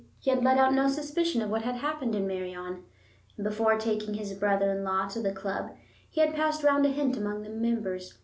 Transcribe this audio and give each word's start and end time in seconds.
He 0.19 0.31
had 0.31 0.43
let 0.43 0.57
out 0.57 0.73
no 0.73 0.87
suspicion 0.87 1.43
of 1.43 1.51
what 1.51 1.61
had 1.61 1.75
happened 1.75 2.15
in 2.15 2.25
Meirion, 2.27 2.81
and 3.37 3.43
before 3.43 3.77
taking 3.77 4.15
his 4.15 4.33
brother 4.33 4.71
in 4.71 4.83
law 4.83 5.07
to 5.09 5.19
the 5.19 5.31
club 5.31 5.75
he 6.09 6.21
had 6.21 6.33
passed 6.33 6.63
round 6.63 6.87
a 6.87 6.89
hint 6.89 7.17
among 7.17 7.43
the 7.43 7.49
members. 7.49 8.17